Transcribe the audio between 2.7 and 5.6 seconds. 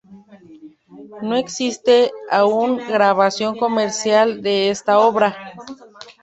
grabación comercial de esta obra.